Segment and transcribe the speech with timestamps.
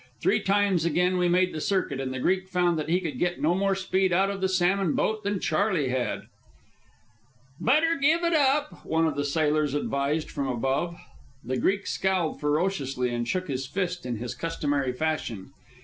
[0.19, 3.39] Three times again we made the circuit, and the Greek found that he could get
[3.39, 6.23] no more speed out of the salmon boat than Charley had.
[7.59, 10.97] "Better give it up," one of the sailors advised from above.
[11.43, 15.51] The Greek scowled ferociously and shook his fist in his customary fashion.